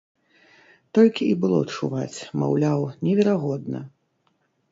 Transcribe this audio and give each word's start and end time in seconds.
Толькі 0.97 1.23
і 1.33 1.35
было 1.43 1.59
чуваць, 1.75 2.17
маўляў, 2.43 2.81
неверагодна! 3.09 3.79